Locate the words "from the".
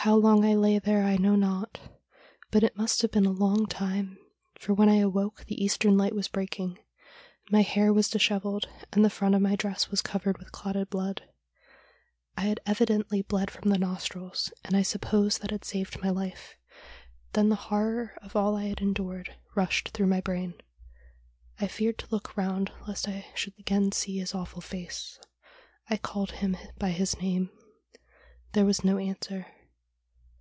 13.50-13.78